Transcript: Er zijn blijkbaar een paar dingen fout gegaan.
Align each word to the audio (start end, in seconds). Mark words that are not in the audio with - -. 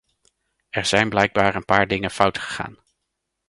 Er 0.71 0.85
zijn 0.85 1.09
blijkbaar 1.09 1.55
een 1.55 1.65
paar 1.65 1.87
dingen 1.87 2.11
fout 2.11 2.37
gegaan. 2.37 2.77